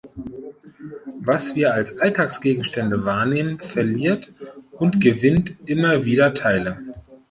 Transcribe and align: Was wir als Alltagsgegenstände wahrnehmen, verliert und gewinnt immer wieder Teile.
Was 1.19 1.53
wir 1.55 1.75
als 1.75 1.99
Alltagsgegenstände 1.99 3.05
wahrnehmen, 3.05 3.59
verliert 3.59 4.33
und 4.71 4.99
gewinnt 4.99 5.55
immer 5.69 6.05
wieder 6.05 6.33
Teile. 6.33 6.79